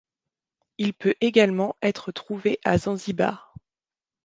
Il 0.79 0.95
peut 0.95 1.13
également 1.21 1.75
être 1.83 2.11
trouvé 2.11 2.59
à 2.63 2.75
Zanzibar. 2.79 3.53